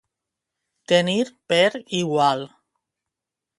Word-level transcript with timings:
Tenir 0.91 1.27
per 1.53 1.69
igual. 2.01 2.43